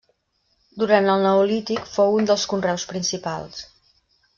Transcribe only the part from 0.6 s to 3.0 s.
Durant el neolític fou un dels conreus